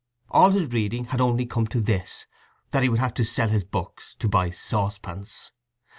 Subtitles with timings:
[0.31, 2.25] All his reading had only come to this,
[2.71, 5.51] that he would have to sell his books to buy saucepans.